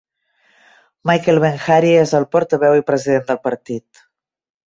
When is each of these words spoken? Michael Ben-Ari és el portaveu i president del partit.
Michael 1.09 1.41
Ben-Ari 1.43 1.91
és 2.05 2.15
el 2.21 2.25
portaveu 2.37 2.79
i 2.79 2.83
president 2.89 3.27
del 3.31 3.41
partit. 3.47 4.05